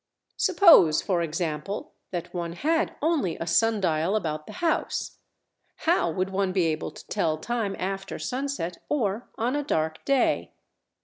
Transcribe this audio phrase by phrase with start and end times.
[0.37, 5.19] Suppose, for example, that one had only a sun dial about the house;
[5.75, 10.53] how would one be able to tell time after sunset or on a dark day?